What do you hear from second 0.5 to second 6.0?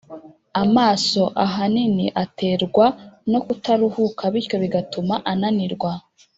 Amaso ahanini aterwa no kutaruhuka bityo bigatuma ananirwa